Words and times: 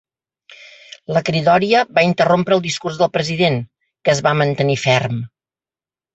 La 1.17 1.21
cridòria 1.27 1.81
va 1.97 2.05
interrompre 2.07 2.57
el 2.57 2.65
discurs 2.65 2.99
del 3.03 3.13
president, 3.19 3.61
que 4.09 4.15
es 4.17 4.25
va 4.31 4.35
mantenir 4.43 4.81
ferm. 4.87 5.23